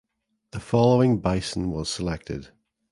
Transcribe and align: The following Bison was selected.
The 0.49 0.59
following 0.59 1.19
Bison 1.19 1.69
was 1.69 1.87
selected. 1.87 2.49